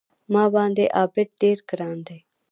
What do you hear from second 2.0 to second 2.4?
دی